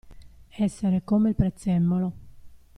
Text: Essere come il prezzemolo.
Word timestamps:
Essere 0.57 1.03
come 1.03 1.29
il 1.29 1.35
prezzemolo. 1.35 2.13